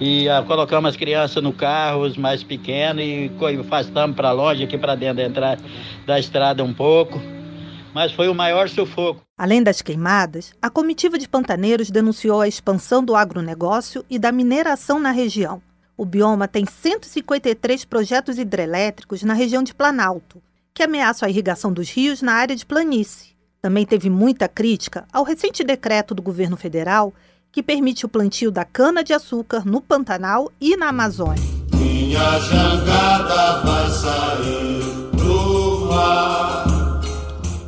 e 0.00 0.28
uh, 0.28 0.44
colocamos 0.46 0.90
as 0.90 0.96
crianças 0.96 1.42
no 1.42 1.52
carro, 1.52 2.02
os 2.02 2.16
mais 2.16 2.42
pequenos, 2.42 3.02
e 3.02 3.30
afastamos 3.60 4.14
para 4.14 4.32
longe, 4.32 4.64
aqui 4.64 4.76
para 4.76 4.94
dentro 4.94 5.16
da, 5.16 5.24
entrada, 5.24 5.62
da 6.06 6.18
estrada 6.18 6.62
um 6.62 6.74
pouco. 6.74 7.20
Mas 7.94 8.12
foi 8.12 8.28
o 8.28 8.34
maior 8.34 8.68
sufoco. 8.68 9.22
Além 9.38 9.62
das 9.62 9.80
queimadas, 9.80 10.52
a 10.60 10.68
comitiva 10.68 11.18
de 11.18 11.26
pantaneiros 11.26 11.90
denunciou 11.90 12.42
a 12.42 12.48
expansão 12.48 13.02
do 13.02 13.16
agronegócio 13.16 14.04
e 14.10 14.18
da 14.18 14.30
mineração 14.30 14.98
na 14.98 15.10
região. 15.10 15.62
O 15.96 16.04
bioma 16.04 16.46
tem 16.46 16.66
153 16.66 17.86
projetos 17.86 18.38
hidrelétricos 18.38 19.22
na 19.22 19.32
região 19.32 19.62
de 19.62 19.74
Planalto, 19.74 20.42
que 20.74 20.82
ameaçam 20.82 21.26
a 21.26 21.30
irrigação 21.30 21.72
dos 21.72 21.88
rios 21.88 22.20
na 22.20 22.34
área 22.34 22.54
de 22.54 22.66
planície. 22.66 23.34
Também 23.62 23.86
teve 23.86 24.10
muita 24.10 24.46
crítica 24.46 25.06
ao 25.10 25.24
recente 25.24 25.64
decreto 25.64 26.14
do 26.14 26.20
governo 26.20 26.56
federal 26.56 27.14
que 27.56 27.62
permite 27.62 28.04
o 28.04 28.08
plantio 28.10 28.50
da 28.50 28.66
cana-de-açúcar 28.66 29.64
no 29.64 29.80
Pantanal 29.80 30.52
e 30.60 30.76
na 30.76 30.90
Amazônia. 30.90 31.42
Minha 31.72 32.38
jangada 32.38 33.62
vai 33.62 33.90
sair 33.92 34.82
pro 35.16 35.88
mar, 35.88 37.00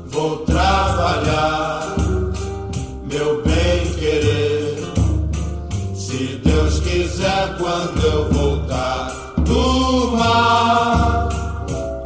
vou 0.09 0.41
trabalhar, 0.41 1.97
meu 3.11 3.43
bem 3.43 3.91
querer. 3.95 4.77
Se 5.95 6.39
Deus 6.45 6.81
quiser, 6.81 7.57
quando 7.57 8.03
eu 8.05 8.31
voltar 8.31 9.33
do 9.39 10.11
mar, 10.19 11.31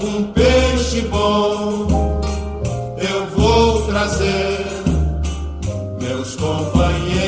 um 0.05 0.23
peixe 0.33 1.01
bom 1.01 2.23
eu 2.97 3.27
vou 3.37 3.83
trazer, 3.89 4.67
meus 6.01 6.37
companheiros 6.37 7.22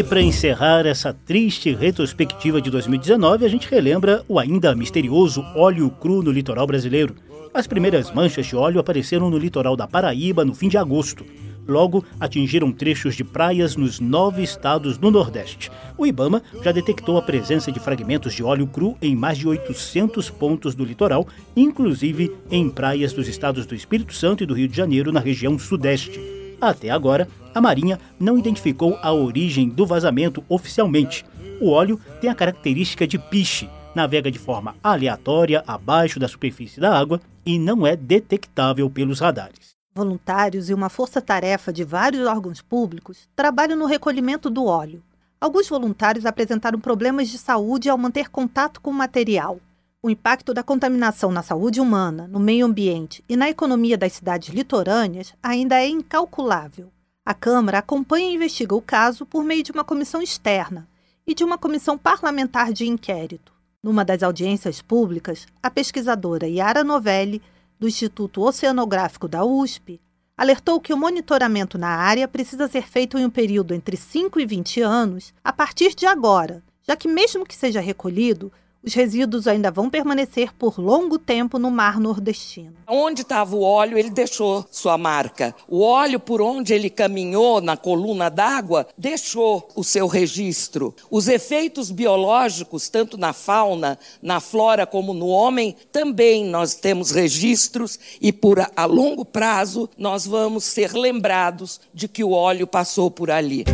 E 0.00 0.02
para 0.02 0.22
encerrar 0.22 0.86
essa 0.86 1.12
triste 1.12 1.74
retrospectiva 1.74 2.58
de 2.58 2.70
2019, 2.70 3.44
a 3.44 3.48
gente 3.48 3.68
relembra 3.68 4.24
o 4.26 4.38
ainda 4.38 4.74
misterioso 4.74 5.44
óleo 5.54 5.90
cru 5.90 6.22
no 6.22 6.30
litoral 6.30 6.66
brasileiro. 6.66 7.16
As 7.52 7.66
primeiras 7.66 8.10
manchas 8.10 8.46
de 8.46 8.56
óleo 8.56 8.80
apareceram 8.80 9.28
no 9.28 9.36
litoral 9.36 9.76
da 9.76 9.86
Paraíba 9.86 10.42
no 10.42 10.54
fim 10.54 10.70
de 10.70 10.78
agosto. 10.78 11.22
Logo, 11.70 12.04
atingiram 12.18 12.72
trechos 12.72 13.14
de 13.14 13.22
praias 13.22 13.76
nos 13.76 14.00
nove 14.00 14.42
estados 14.42 14.98
do 14.98 15.08
Nordeste. 15.08 15.70
O 15.96 16.04
Ibama 16.04 16.42
já 16.64 16.72
detectou 16.72 17.16
a 17.16 17.22
presença 17.22 17.70
de 17.70 17.78
fragmentos 17.78 18.34
de 18.34 18.42
óleo 18.42 18.66
cru 18.66 18.98
em 19.00 19.14
mais 19.14 19.38
de 19.38 19.46
800 19.46 20.28
pontos 20.30 20.74
do 20.74 20.84
litoral, 20.84 21.28
inclusive 21.56 22.36
em 22.50 22.68
praias 22.68 23.12
dos 23.12 23.28
estados 23.28 23.66
do 23.66 23.74
Espírito 23.76 24.12
Santo 24.12 24.42
e 24.42 24.46
do 24.46 24.54
Rio 24.54 24.66
de 24.66 24.76
Janeiro, 24.76 25.12
na 25.12 25.20
região 25.20 25.56
Sudeste. 25.60 26.20
Até 26.60 26.90
agora, 26.90 27.28
a 27.54 27.60
Marinha 27.60 28.00
não 28.18 28.36
identificou 28.36 28.98
a 29.00 29.12
origem 29.12 29.68
do 29.68 29.86
vazamento 29.86 30.42
oficialmente. 30.48 31.24
O 31.60 31.70
óleo 31.70 32.00
tem 32.20 32.28
a 32.28 32.34
característica 32.34 33.06
de 33.06 33.16
piche, 33.16 33.68
navega 33.94 34.28
de 34.28 34.40
forma 34.40 34.74
aleatória 34.82 35.62
abaixo 35.68 36.18
da 36.18 36.26
superfície 36.26 36.80
da 36.80 36.98
água 36.98 37.20
e 37.46 37.60
não 37.60 37.86
é 37.86 37.94
detectável 37.94 38.90
pelos 38.90 39.20
radares. 39.20 39.79
Voluntários 39.92 40.70
e 40.70 40.74
uma 40.74 40.88
força-tarefa 40.88 41.72
de 41.72 41.82
vários 41.82 42.24
órgãos 42.26 42.62
públicos 42.62 43.28
trabalham 43.34 43.76
no 43.76 43.86
recolhimento 43.86 44.48
do 44.48 44.64
óleo. 44.64 45.02
Alguns 45.40 45.68
voluntários 45.68 46.24
apresentaram 46.24 46.78
problemas 46.78 47.28
de 47.28 47.36
saúde 47.38 47.90
ao 47.90 47.98
manter 47.98 48.28
contato 48.30 48.80
com 48.80 48.90
o 48.90 48.94
material. 48.94 49.58
O 50.00 50.08
impacto 50.08 50.54
da 50.54 50.62
contaminação 50.62 51.32
na 51.32 51.42
saúde 51.42 51.80
humana, 51.80 52.28
no 52.28 52.38
meio 52.38 52.66
ambiente 52.66 53.24
e 53.28 53.36
na 53.36 53.50
economia 53.50 53.98
das 53.98 54.12
cidades 54.12 54.50
litorâneas 54.50 55.34
ainda 55.42 55.74
é 55.74 55.88
incalculável. 55.88 56.92
A 57.24 57.34
Câmara 57.34 57.78
acompanha 57.78 58.30
e 58.30 58.34
investiga 58.34 58.74
o 58.76 58.80
caso 58.80 59.26
por 59.26 59.42
meio 59.42 59.62
de 59.64 59.72
uma 59.72 59.84
comissão 59.84 60.22
externa 60.22 60.88
e 61.26 61.34
de 61.34 61.42
uma 61.42 61.58
comissão 61.58 61.98
parlamentar 61.98 62.72
de 62.72 62.86
inquérito. 62.86 63.52
Numa 63.82 64.04
das 64.04 64.22
audiências 64.22 64.80
públicas, 64.80 65.46
a 65.62 65.70
pesquisadora 65.70 66.46
Yara 66.46 66.84
Novelli, 66.84 67.42
do 67.80 67.88
Instituto 67.88 68.42
Oceanográfico 68.42 69.26
da 69.26 69.42
USP, 69.42 69.98
alertou 70.36 70.78
que 70.78 70.92
o 70.92 70.96
monitoramento 70.98 71.78
na 71.78 71.88
área 71.88 72.28
precisa 72.28 72.68
ser 72.68 72.86
feito 72.86 73.16
em 73.18 73.24
um 73.24 73.30
período 73.30 73.72
entre 73.72 73.96
5 73.96 74.38
e 74.38 74.44
20 74.44 74.82
anos 74.82 75.32
a 75.42 75.50
partir 75.50 75.94
de 75.94 76.04
agora, 76.04 76.62
já 76.86 76.94
que, 76.94 77.08
mesmo 77.08 77.46
que 77.46 77.56
seja 77.56 77.80
recolhido, 77.80 78.52
os 78.82 78.94
resíduos 78.94 79.46
ainda 79.46 79.70
vão 79.70 79.90
permanecer 79.90 80.54
por 80.54 80.78
longo 80.78 81.18
tempo 81.18 81.58
no 81.58 81.70
mar 81.70 82.00
nordestino. 82.00 82.74
Onde 82.86 83.22
estava 83.22 83.54
o 83.54 83.62
óleo, 83.62 83.98
ele 83.98 84.10
deixou 84.10 84.64
sua 84.70 84.96
marca. 84.96 85.54
O 85.68 85.82
óleo, 85.82 86.18
por 86.18 86.40
onde 86.40 86.72
ele 86.72 86.88
caminhou 86.88 87.60
na 87.60 87.76
coluna 87.76 88.30
d'água, 88.30 88.86
deixou 88.96 89.68
o 89.74 89.84
seu 89.84 90.06
registro. 90.06 90.94
Os 91.10 91.28
efeitos 91.28 91.90
biológicos, 91.90 92.88
tanto 92.88 93.18
na 93.18 93.32
fauna, 93.32 93.98
na 94.22 94.40
flora, 94.40 94.86
como 94.86 95.12
no 95.12 95.28
homem, 95.28 95.76
também 95.92 96.44
nós 96.44 96.74
temos 96.74 97.10
registros 97.10 97.98
e, 98.20 98.32
por 98.32 98.66
a 98.74 98.84
longo 98.86 99.24
prazo, 99.24 99.90
nós 99.98 100.26
vamos 100.26 100.64
ser 100.64 100.92
lembrados 100.92 101.80
de 101.92 102.08
que 102.08 102.24
o 102.24 102.32
óleo 102.32 102.66
passou 102.66 103.10
por 103.10 103.30
ali. 103.30 103.64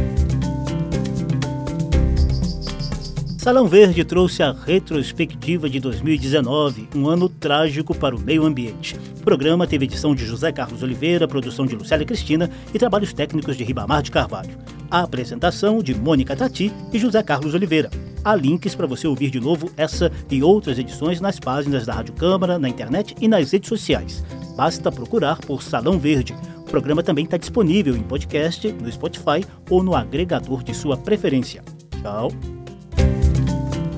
Salão 3.47 3.69
Verde 3.69 4.05
trouxe 4.05 4.43
a 4.43 4.51
retrospectiva 4.51 5.71
de 5.71 5.79
2019, 5.79 6.89
um 6.97 7.09
ano 7.09 7.29
trágico 7.29 7.95
para 7.95 8.17
o 8.17 8.19
meio 8.19 8.45
ambiente. 8.45 8.97
O 9.21 9.23
programa 9.23 9.69
teve 9.69 9.85
edição 9.85 10.17
de 10.17 10.27
José 10.27 10.51
Carlos 10.51 10.83
Oliveira, 10.83 11.29
produção 11.29 11.65
de 11.65 11.77
Lucélia 11.77 12.05
Cristina 12.05 12.51
e 12.75 12.79
trabalhos 12.81 13.13
técnicos 13.13 13.57
de 13.57 13.63
Ribamar 13.63 14.03
de 14.03 14.11
Carvalho. 14.11 14.59
A 14.91 15.03
apresentação 15.03 15.81
de 15.81 15.95
Mônica 15.95 16.35
Tati 16.35 16.73
e 16.93 16.99
José 16.99 17.23
Carlos 17.23 17.55
Oliveira. 17.55 17.89
Há 18.25 18.35
links 18.35 18.75
para 18.75 18.89
você 18.89 19.07
ouvir 19.07 19.31
de 19.31 19.39
novo 19.39 19.71
essa 19.77 20.11
e 20.29 20.43
outras 20.43 20.77
edições 20.77 21.21
nas 21.21 21.39
páginas 21.39 21.87
da 21.87 21.95
Rádio 21.95 22.15
Câmara, 22.15 22.59
na 22.59 22.69
internet 22.69 23.15
e 23.21 23.29
nas 23.29 23.53
redes 23.53 23.69
sociais. 23.69 24.25
Basta 24.57 24.91
procurar 24.91 25.39
por 25.39 25.63
Salão 25.63 26.01
Verde. 26.01 26.35
O 26.63 26.65
programa 26.65 27.01
também 27.01 27.25
está 27.25 27.37
disponível 27.37 27.95
em 27.95 28.03
podcast, 28.03 28.73
no 28.73 28.91
Spotify 28.91 29.47
ou 29.71 29.85
no 29.85 29.95
agregador 29.95 30.65
de 30.65 30.75
sua 30.75 30.97
preferência. 30.97 31.63
Tchau! 32.03 32.56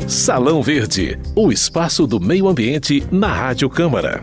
Salão 0.09 0.63
Verde, 0.63 1.19
o 1.37 1.53
espaço 1.53 2.07
do 2.07 2.19
meio 2.19 2.49
ambiente 2.49 3.07
na 3.13 3.31
Rádio 3.31 3.69
Câmara. 3.69 4.23